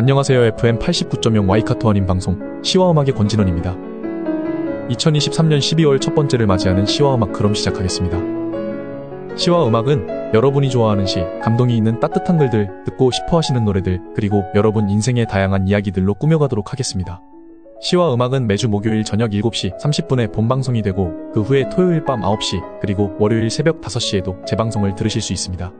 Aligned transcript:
안녕하세요. 0.00 0.44
FM 0.44 0.78
89.0 0.78 1.46
와이카토 1.46 1.86
원인 1.86 2.06
방송 2.06 2.62
시와 2.64 2.90
음악의 2.90 3.12
권진원입니다. 3.12 3.74
2023년 4.88 5.58
12월 5.58 6.00
첫 6.00 6.14
번째를 6.14 6.46
맞이하는 6.46 6.86
시와 6.86 7.16
음악 7.16 7.34
그럼 7.34 7.52
시작하겠습니다. 7.52 9.36
시와 9.36 9.68
음악은 9.68 10.32
여러분이 10.32 10.70
좋아하는 10.70 11.04
시, 11.04 11.18
감동이 11.42 11.76
있는 11.76 12.00
따뜻한 12.00 12.38
글들, 12.38 12.84
듣고 12.86 13.10
싶어 13.10 13.36
하시는 13.36 13.62
노래들, 13.62 14.00
그리고 14.16 14.46
여러분 14.54 14.88
인생의 14.88 15.26
다양한 15.28 15.68
이야기들로 15.68 16.14
꾸며가도록 16.14 16.72
하겠습니다. 16.72 17.20
시와 17.82 18.14
음악은 18.14 18.46
매주 18.46 18.70
목요일 18.70 19.04
저녁 19.04 19.32
7시 19.32 19.78
30분에 19.78 20.32
본방송이 20.32 20.80
되고 20.80 21.12
그 21.34 21.42
후에 21.42 21.68
토요일 21.68 22.06
밤 22.06 22.22
9시 22.22 22.80
그리고 22.80 23.14
월요일 23.18 23.50
새벽 23.50 23.82
5시에도 23.82 24.46
재방송을 24.46 24.94
들으실 24.94 25.20
수 25.20 25.34
있습니다. 25.34 25.70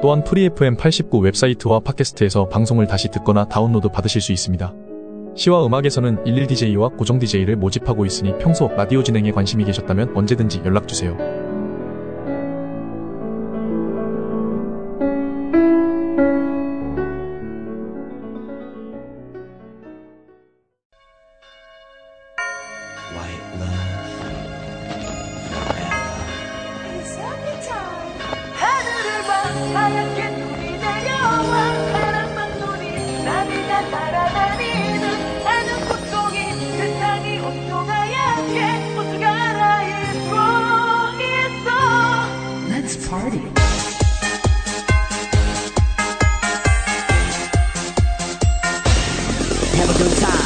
또한 0.00 0.22
프리FM 0.22 0.76
89 0.76 1.18
웹사이트와 1.18 1.80
팟캐스트에서 1.80 2.48
방송을 2.48 2.86
다시 2.86 3.10
듣거나 3.10 3.44
다운로드 3.46 3.88
받으실 3.88 4.20
수 4.20 4.32
있습니다. 4.32 4.72
시와 5.34 5.66
음악에서는 5.66 6.24
11DJ와 6.24 6.96
고정 6.96 7.18
DJ를 7.18 7.56
모집하고 7.56 8.06
있으니 8.06 8.36
평소 8.38 8.68
라디오 8.68 9.02
진행에 9.02 9.32
관심이 9.32 9.64
계셨다면 9.64 10.16
언제든지 10.16 10.62
연락주세요. 10.64 11.37
Have 49.78 49.90
a 49.90 49.94
good 49.94 50.16
time. 50.16 50.37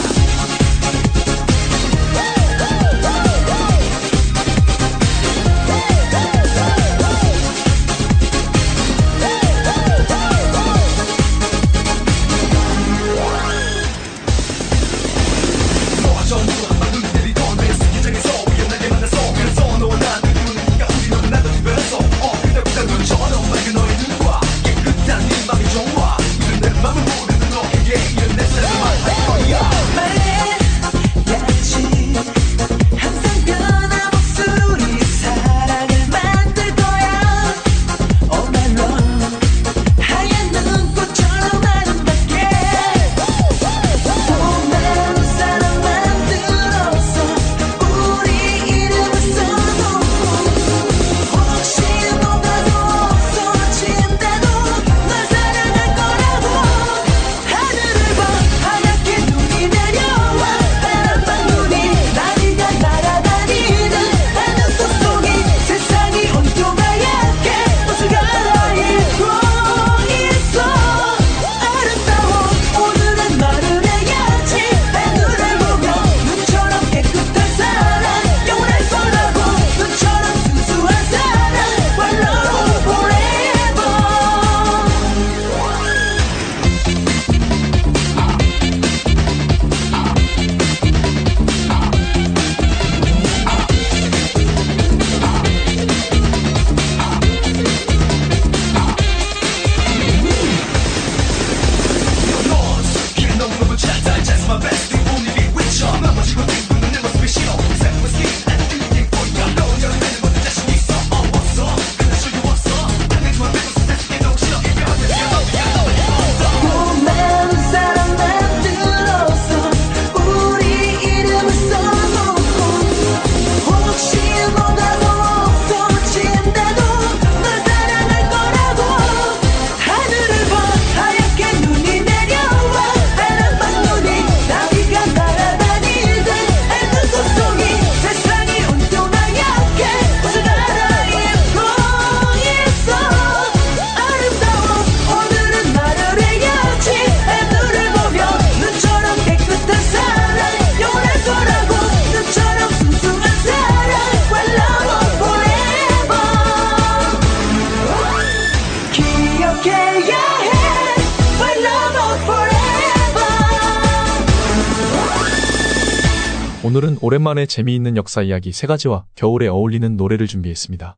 오늘은 166.64 166.98
오랜만에 167.02 167.44
재미있는 167.44 167.96
역사 167.96 168.22
이야기 168.22 168.50
세 168.52 168.66
가지와 168.66 169.04
겨울에 169.14 169.46
어울리는 169.48 169.96
노래를 169.96 170.26
준비했습니다. 170.26 170.96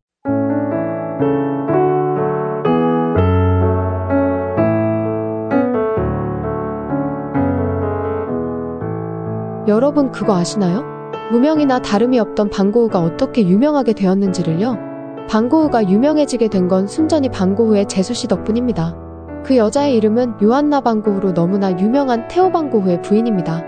여러분 9.67 10.12
그거 10.12 10.37
아시나요? 10.37 10.85
무명이나 11.33 11.81
다름이 11.81 12.21
없던 12.21 12.50
방고우가 12.50 13.00
어떻게 13.00 13.43
유명하게 13.49 13.95
되었는지를요? 13.95 14.94
방고우가 15.29 15.88
유명해지게 15.88 16.49
된 16.49 16.69
건 16.69 16.87
순전히 16.87 17.29
방고우의 17.29 17.87
재수 17.87 18.15
씨 18.15 18.26
덕분입니다. 18.29 18.97
그 19.44 19.56
여자의 19.56 19.97
이름은 19.97 20.37
요한나 20.43 20.81
방고흐로 20.81 21.35
너무나 21.35 21.79
유명한 21.79 22.26
테오 22.29 22.50
방고흐의 22.50 23.03
부인입니다. 23.03 23.62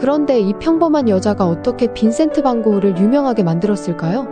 그런데 0.00 0.40
이 0.40 0.52
평범한 0.54 1.08
여자가 1.08 1.46
어떻게 1.46 1.92
빈센트 1.92 2.42
방고흐를 2.42 2.96
유명하게 2.98 3.44
만들었을까요? 3.44 4.26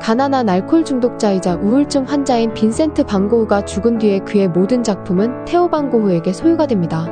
가난한 0.00 0.48
알코올 0.48 0.84
중독자이자 0.84 1.56
우울증 1.56 2.04
환자인 2.04 2.52
빈센트 2.54 3.04
방고흐가 3.04 3.64
죽은 3.64 3.98
뒤에 3.98 4.18
그의 4.20 4.48
모든 4.48 4.82
작품은 4.82 5.46
테오 5.46 5.68
방고흐에게 5.70 6.32
소유가 6.32 6.66
됩니다. 6.66 7.06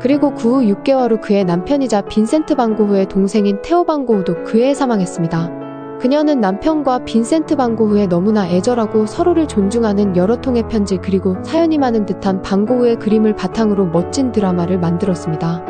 그리고 0.00 0.34
그 0.34 0.48
후 0.56 0.62
6개월 0.62 1.10
후 1.12 1.20
그의 1.20 1.44
남편이자 1.44 2.02
빈센트 2.02 2.54
방고흐의 2.54 3.06
동생인 3.06 3.60
테오 3.62 3.84
방고흐도 3.84 4.44
그 4.44 4.60
해에 4.60 4.74
사망했습니다. 4.74 5.63
그녀는 6.04 6.38
남편과 6.38 7.06
빈센트 7.06 7.56
방고흐에 7.56 8.08
너무나 8.08 8.46
애절하고 8.46 9.06
서로를 9.06 9.48
존중하는 9.48 10.18
여러 10.18 10.36
통의 10.36 10.68
편지 10.68 10.98
그리고 10.98 11.34
사연이 11.42 11.78
많은 11.78 12.04
듯한 12.04 12.42
방고흐의 12.42 12.96
그림을 12.96 13.34
바탕으로 13.36 13.86
멋진 13.86 14.30
드라마를 14.30 14.78
만들었습니다. 14.78 15.64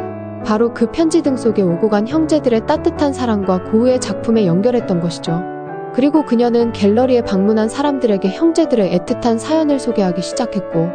바로 0.45 0.75
그 0.75 0.91
편지 0.91 1.23
등 1.23 1.37
속에 1.37 1.63
오고 1.63 1.89
간 1.89 2.09
형제들의 2.09 2.67
따뜻한 2.67 3.13
사랑과 3.13 3.63
고흐의 3.63 4.01
작품에 4.01 4.45
연결했던 4.45 4.99
것이죠. 4.99 5.41
그리고 5.95 6.25
그녀는 6.25 6.73
갤러리에 6.73 7.21
방문한 7.21 7.69
사람들에게 7.69 8.29
형제들의 8.31 8.91
애틋한 8.99 9.39
사연을 9.39 9.79
소개하기 9.79 10.21
시작했고, 10.21 10.89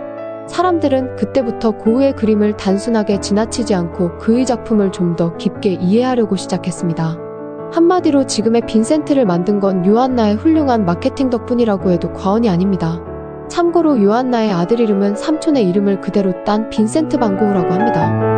사람들은 0.49 1.15
그때부터 1.15 1.71
고흐의 1.71 2.17
그림을 2.17 2.57
단순하게 2.57 3.21
지나치지 3.21 3.73
않고 3.73 4.17
그의 4.17 4.45
작품을 4.45 4.91
좀 4.91 5.15
더 5.15 5.37
깊게 5.37 5.75
이해하려고 5.75 6.35
시작했습니다. 6.35 7.28
한마디로 7.71 8.25
지금의 8.25 8.61
빈센트를 8.65 9.25
만든 9.25 9.59
건 9.59 9.85
요한나의 9.85 10.35
훌륭한 10.35 10.85
마케팅 10.85 11.29
덕분이라고 11.29 11.91
해도 11.91 12.11
과언이 12.13 12.49
아닙니다. 12.49 12.99
참고로 13.47 14.01
요한나의 14.01 14.51
아들 14.51 14.79
이름은 14.79 15.15
삼촌의 15.15 15.67
이름을 15.69 16.01
그대로 16.01 16.43
딴 16.43 16.69
빈센트 16.69 17.17
방고흐라고 17.17 17.73
합니다. 17.73 18.28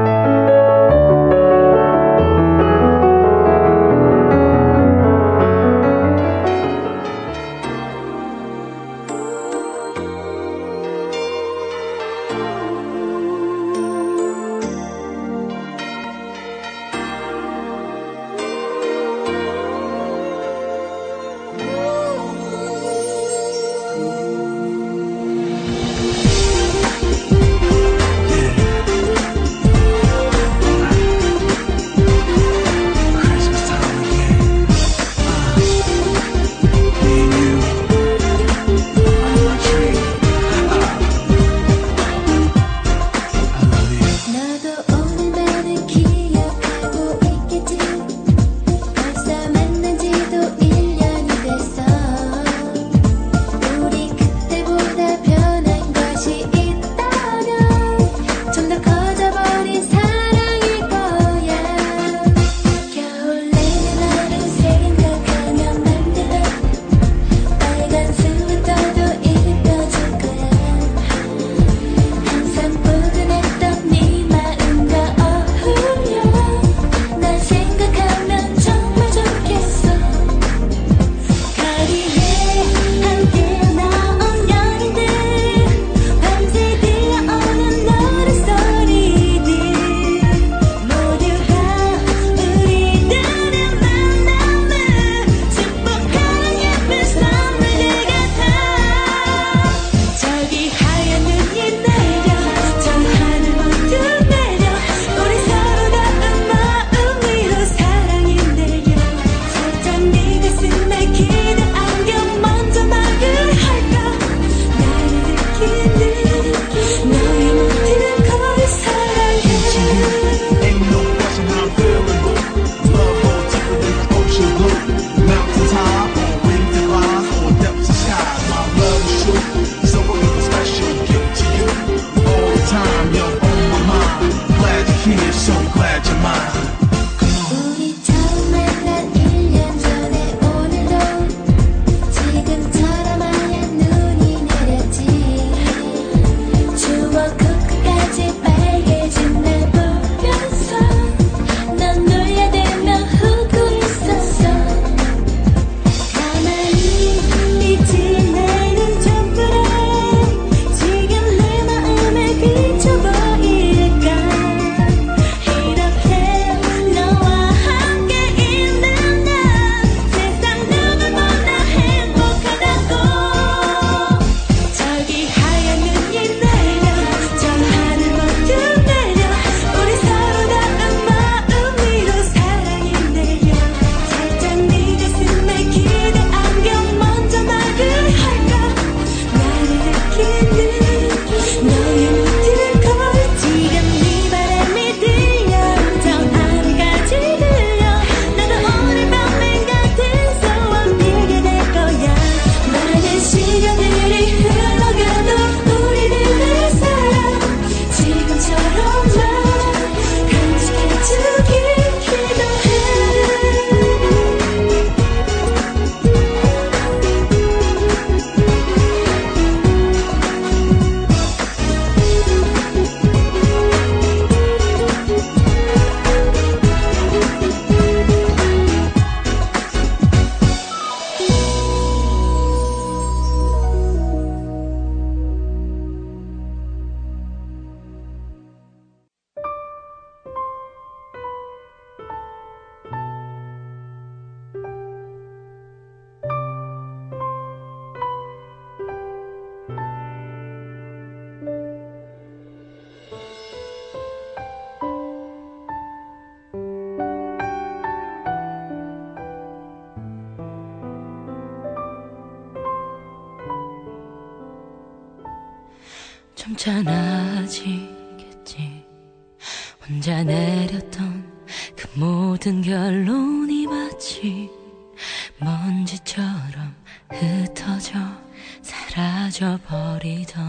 버리던 279.72 280.44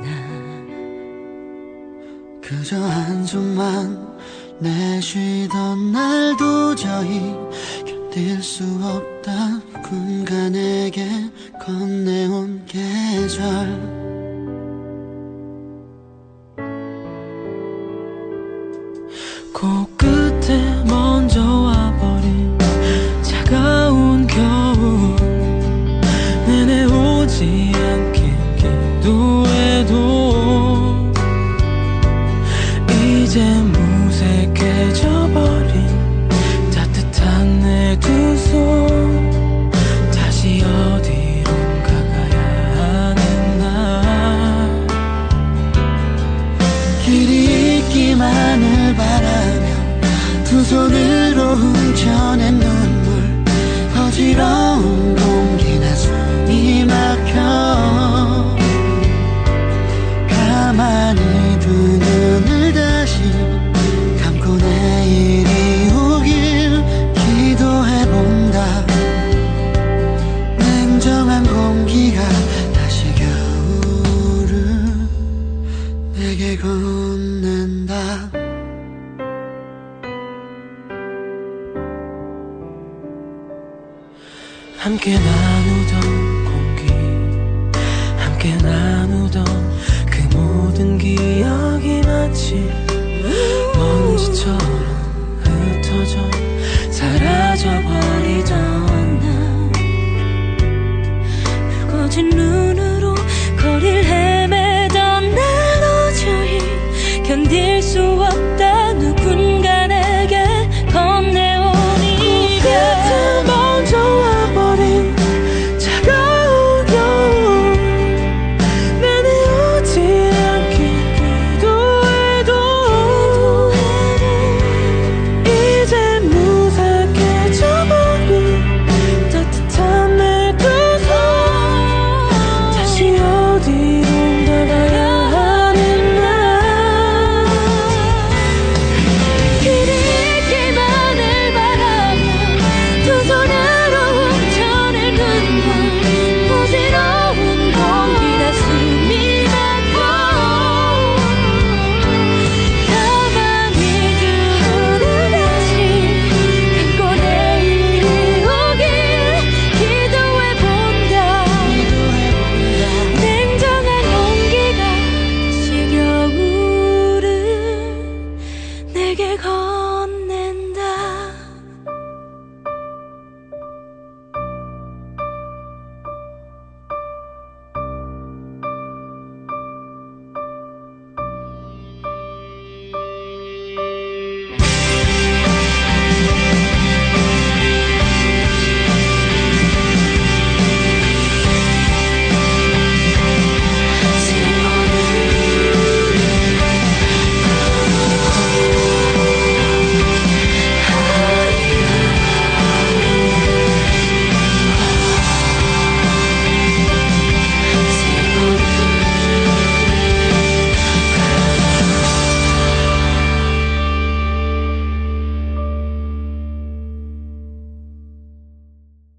나. 0.00 0.08
그저 2.40 2.82
한숨만 2.82 4.18
내쉬던 4.58 5.92
날 5.92 6.34
도저히 6.38 7.34
견딜 7.84 8.42
수 8.42 8.64
없다. 8.82 9.60
내게 10.50 11.06
건네온 11.60 12.64
계절 12.64 14.13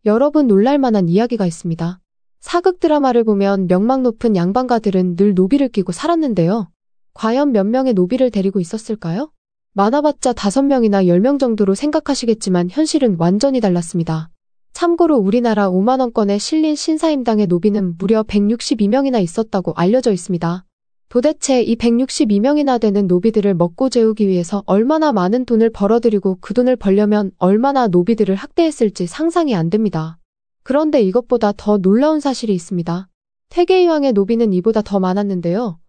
여러분 0.07 0.45
놀랄만한 0.45 1.09
이야기가 1.09 1.47
있습니다. 1.47 1.99
사극 2.39 2.79
드라마를 2.79 3.23
보면 3.23 3.65
명망 3.67 4.03
높은 4.03 4.35
양반가들은 4.35 5.15
늘 5.15 5.33
노비를 5.33 5.67
끼고 5.67 5.93
살았는데요. 5.93 6.69
과연 7.15 7.51
몇 7.51 7.65
명의 7.65 7.95
노비를 7.95 8.29
데리고 8.29 8.59
있었을까요? 8.59 9.31
많아봤자 9.73 10.33
5명이나 10.33 11.07
10명 11.07 11.39
정도로 11.39 11.73
생각하시겠지만 11.73 12.69
현실은 12.69 13.15
완전히 13.17 13.59
달랐습니다. 13.59 14.29
참고로 14.73 15.17
우리나라 15.17 15.71
5만원권에 15.71 16.37
실린 16.37 16.75
신사임당의 16.75 17.47
노비는 17.47 17.97
무려 17.97 18.21
162명이나 18.21 19.23
있었다고 19.23 19.73
알려져 19.75 20.11
있습니다. 20.11 20.65
도대체 21.09 21.61
이 21.61 21.75
162명이나 21.75 22.79
되는 22.79 23.07
노비들을 23.07 23.53
먹고 23.53 23.89
재우기 23.89 24.27
위해서 24.27 24.63
얼마나 24.65 25.11
많은 25.13 25.45
돈을 25.45 25.69
벌어들이고 25.69 26.39
그 26.41 26.53
돈을 26.53 26.75
벌려면 26.75 27.31
얼마나 27.37 27.87
노비들을 27.87 28.35
학대했을지 28.35 29.07
상상이 29.07 29.55
안 29.55 29.69
됩니다. 29.69 30.17
그런데 30.63 31.01
이것보다 31.01 31.53
더 31.55 31.77
놀라운 31.77 32.19
사실이 32.19 32.53
있습니다. 32.53 33.07
퇴계 33.49 33.87
이황의 33.87 34.13
노비는 34.13 34.51
이보다 34.53 34.81
더 34.81 34.99
많았는데요. 34.99 35.79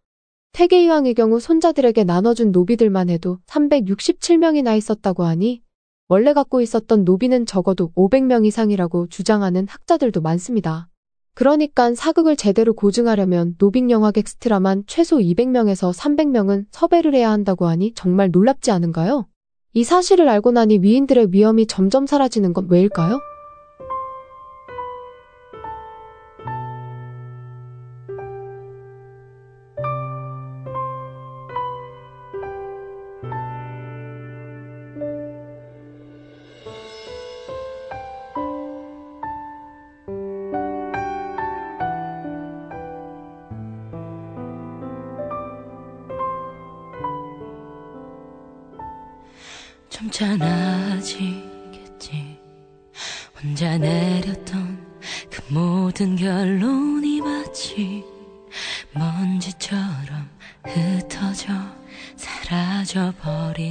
퇴계 0.52 0.86
이황의 0.88 1.14
경우 1.14 1.40
손자들에게 1.40 2.04
나눠준 2.04 2.52
노비들만 2.52 3.10
해도 3.10 3.38
367명이나 3.46 4.76
있었다고 4.76 5.24
하니 5.24 5.62
원래 6.08 6.32
갖고 6.32 6.60
있었던 6.60 7.04
노비는 7.04 7.46
적어도 7.46 7.90
500명 7.96 8.46
이상이라고 8.46 9.08
주장하는 9.08 9.66
학자들도 9.66 10.20
많습니다. 10.20 10.88
그러니까 11.36 11.94
사극을 11.94 12.34
제대로 12.34 12.72
고증하려면 12.72 13.56
노비 13.58 13.90
역할 13.90 14.10
엑스트라만 14.16 14.84
최소 14.86 15.18
200명에서 15.18 15.92
300명은 15.94 16.64
섭외를 16.70 17.14
해야 17.14 17.30
한다고 17.30 17.66
하니 17.66 17.92
정말 17.94 18.30
놀랍지 18.30 18.70
않은가요? 18.70 19.28
이 19.74 19.84
사실을 19.84 20.30
알고 20.30 20.52
나니 20.52 20.78
위인들의 20.78 21.28
위엄이 21.32 21.66
점점 21.66 22.06
사라지는 22.06 22.54
건 22.54 22.68
왜일까요? 22.70 23.20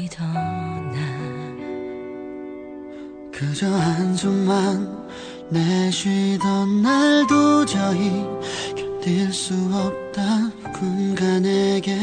멀리 0.05 0.09
떠나. 0.09 0.95
그저 3.31 3.67
한숨만 3.67 5.09
내쉬던 5.49 6.81
날 6.81 7.27
도저히 7.27 8.23
견딜 8.75 9.31
수 9.33 9.53
없다. 9.73 10.49
군간에게 10.73 11.97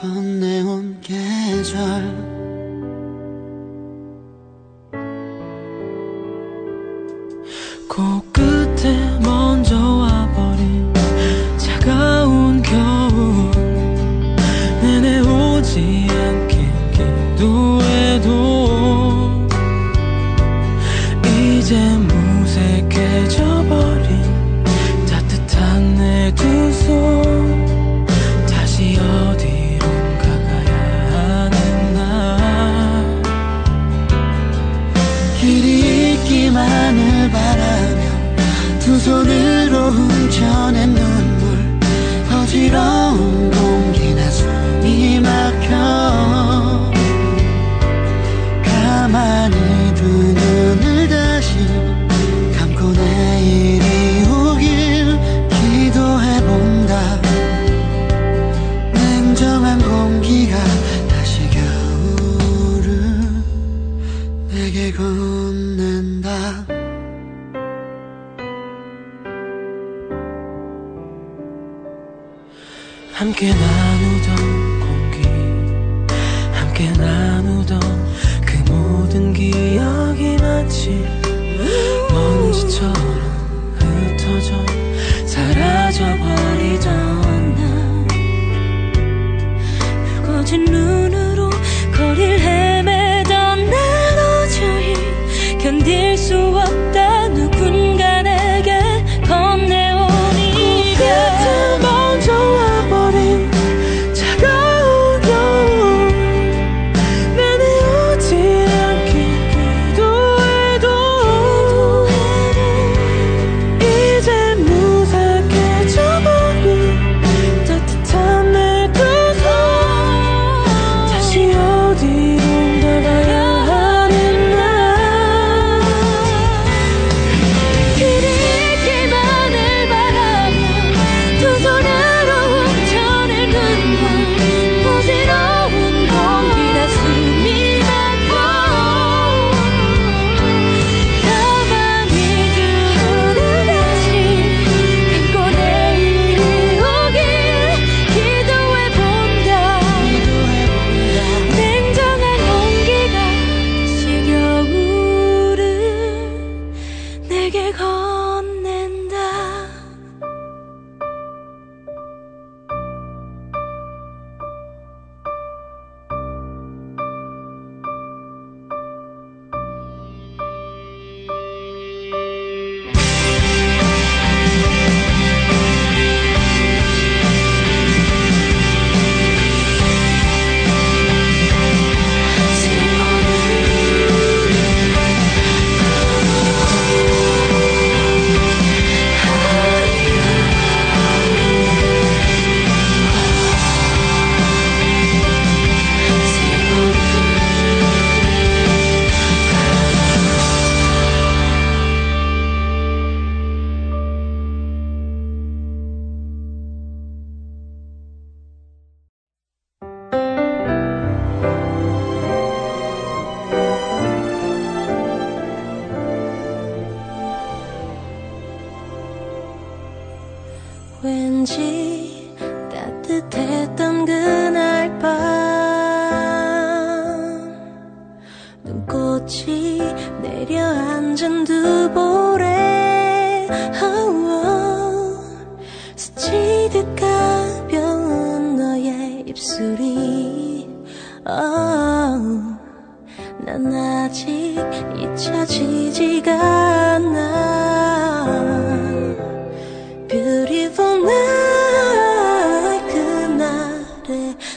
건네온 0.00 1.00
계절. 1.00 2.39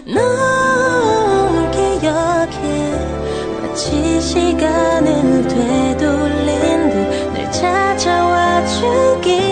널 0.06 1.72
기억해. 1.72 3.14
마치 3.62 4.22
시간을 4.22 5.48
되돌린 5.48 6.90
듯늘 6.90 7.52
찾아와 7.52 8.66
주길 8.66 9.44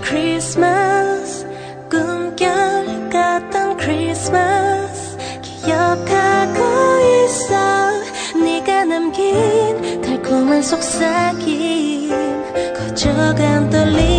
크리스마스 0.00 1.44
oh, 1.44 1.52
oh. 1.52 1.88
꿈결 1.90 3.10
같던 3.10 3.76
크리스마스 3.76 5.16
기억하고 5.42 6.60
있어. 7.24 7.54
네가 8.42 8.84
남긴 8.84 10.00
달콤한 10.02 10.62
속삭임 10.62 11.85
커져간 13.06 13.70
떨 13.70 14.15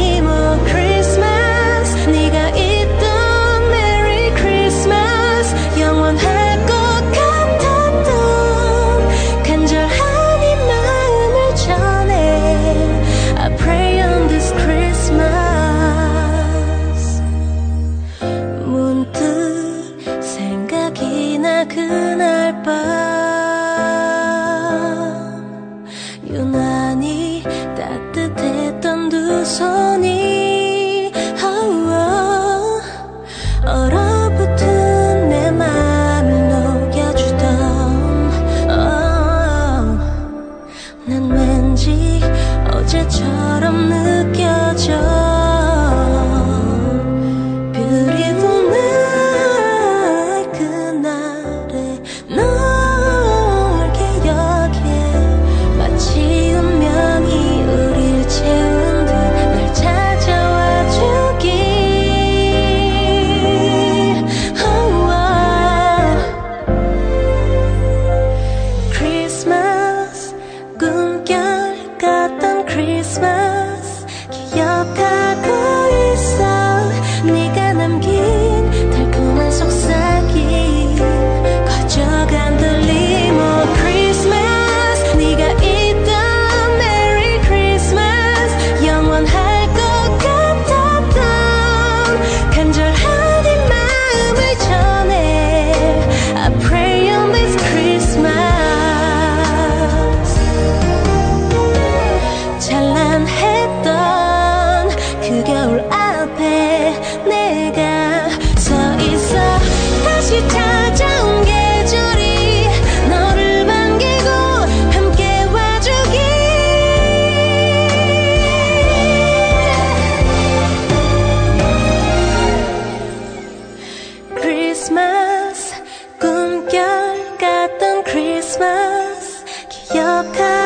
기 130.24 130.57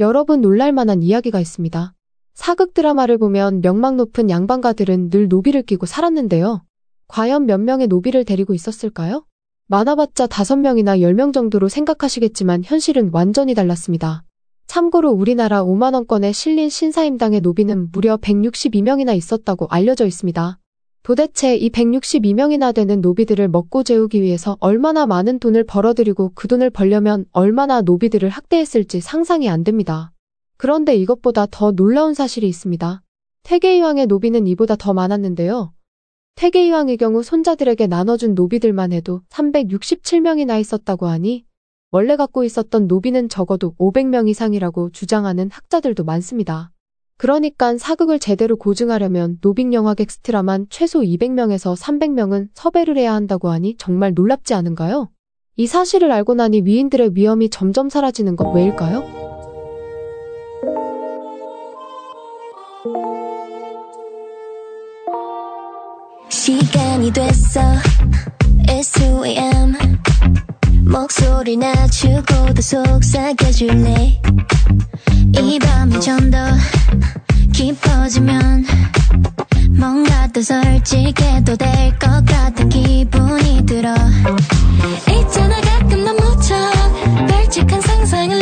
여러분 0.00 0.40
놀랄만한 0.40 1.02
이야기가 1.02 1.38
있습니다. 1.38 1.92
사극 2.32 2.72
드라마를 2.72 3.18
보면 3.18 3.60
명망 3.60 3.98
높은 3.98 4.30
양반가들은 4.30 5.10
늘 5.10 5.28
노비를 5.28 5.62
끼고 5.62 5.84
살았는데요. 5.84 6.64
과연 7.08 7.44
몇 7.44 7.60
명의 7.60 7.88
노비를 7.88 8.24
데리고 8.24 8.54
있었을까요? 8.54 9.26
많아봤자 9.66 10.28
5명이나 10.28 11.00
10명 11.00 11.34
정도로 11.34 11.68
생각하시겠지만 11.68 12.62
현실은 12.64 13.10
완전히 13.12 13.52
달랐습니다. 13.54 14.24
참고로 14.66 15.10
우리나라 15.10 15.62
5만원권에 15.62 16.32
실린 16.32 16.70
신사임당의 16.70 17.42
노비는 17.42 17.90
무려 17.92 18.16
162명이나 18.16 19.14
있었다고 19.14 19.66
알려져 19.68 20.06
있습니다. 20.06 20.58
도대체 21.02 21.56
이 21.56 21.68
162명이나 21.70 22.72
되는 22.72 23.00
노비들을 23.00 23.48
먹고 23.48 23.82
재우기 23.82 24.22
위해서 24.22 24.56
얼마나 24.60 25.04
많은 25.04 25.40
돈을 25.40 25.64
벌어들이고 25.64 26.32
그 26.36 26.46
돈을 26.46 26.70
벌려면 26.70 27.24
얼마나 27.32 27.80
노비들을 27.80 28.28
학대했을지 28.28 29.00
상상이 29.00 29.48
안 29.48 29.64
됩니다. 29.64 30.12
그런데 30.56 30.94
이것보다 30.94 31.46
더 31.50 31.72
놀라운 31.72 32.14
사실이 32.14 32.48
있습니다. 32.48 33.02
태계이 33.42 33.80
왕의 33.80 34.06
노비는 34.06 34.46
이보다 34.46 34.76
더 34.76 34.94
많았는데요. 34.94 35.72
태계이 36.36 36.70
왕의 36.70 36.98
경우 36.98 37.24
손자들에게 37.24 37.88
나눠준 37.88 38.36
노비들만 38.36 38.92
해도 38.92 39.22
367명이나 39.28 40.60
있었다고 40.60 41.06
하니 41.06 41.44
원래 41.90 42.14
갖고 42.14 42.44
있었던 42.44 42.86
노비는 42.86 43.28
적어도 43.28 43.74
500명 43.78 44.28
이상이라고 44.28 44.90
주장하는 44.90 45.50
학자들도 45.50 46.04
많습니다. 46.04 46.70
그러니깐 47.16 47.78
사극을 47.78 48.18
제대로 48.18 48.56
고증하려면 48.56 49.38
노빅 49.40 49.72
영화 49.72 49.94
객 49.94 50.10
스트라만 50.10 50.66
최소 50.70 51.00
200명에서 51.00 51.76
300명은 51.76 52.48
섭외를 52.54 52.96
해야 52.96 53.14
한다고 53.14 53.48
하니 53.48 53.76
정말 53.78 54.12
놀랍지 54.14 54.54
않은가요? 54.54 55.10
이 55.56 55.66
사실을 55.66 56.10
알고 56.10 56.34
나니 56.34 56.62
위인들의 56.64 57.10
위험이 57.14 57.50
점점 57.50 57.88
사라지는 57.88 58.36
것 58.36 58.50
왜일까요? 58.50 59.22
시간이 66.28 67.12
됐어 67.12 67.60
2am 68.66 69.76
목소리 70.90 71.56
낮추고 71.56 72.54
더 72.54 72.60
속삭여줄래 72.60 74.20
이 75.40 75.58
밤이 75.58 76.00
좀 76.00 76.30
더 76.30 76.38
깊어지면 77.52 78.64
뭔가 79.78 80.26
더 80.28 80.40
솔직해도 80.42 81.56
될 81.56 81.98
것 81.98 82.24
같은 82.24 82.68
기분이 82.68 83.64
들어. 83.66 83.94
있잖아 85.10 85.60
가끔 85.60 86.04
넌 86.04 86.16
무척 86.16 86.56
발칙한 87.28 87.80
상상을 87.80 88.41